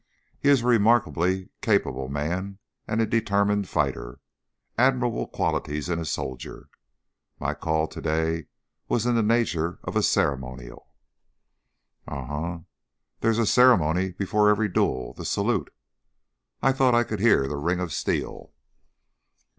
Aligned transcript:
He 0.39 0.49
is 0.49 0.63
a 0.63 0.65
remarkably 0.65 1.49
capable 1.61 2.09
man 2.09 2.57
and 2.87 2.99
a 2.99 3.05
determined 3.05 3.69
fighter. 3.69 4.19
Admirable 4.75 5.27
qualities 5.27 5.89
in 5.89 5.99
a 5.99 6.05
soldier. 6.05 6.69
My 7.39 7.53
call 7.53 7.87
to 7.89 8.01
day 8.01 8.47
was 8.89 9.05
in 9.05 9.13
the 9.13 9.21
nature 9.21 9.77
of 9.83 9.95
a 9.95 10.01
ceremonial." 10.01 10.87
"Um 12.07 12.31
m! 12.31 12.65
There's 13.19 13.37
a 13.37 13.45
ceremony 13.45 14.13
before 14.13 14.49
every 14.49 14.69
duel 14.69 15.13
the 15.13 15.23
salute. 15.23 15.71
I 16.63 16.71
thought 16.71 16.95
I 16.95 17.03
could 17.03 17.19
hear 17.19 17.47
the 17.47 17.57
ring 17.57 17.79
of 17.79 17.93
steel." 17.93 18.53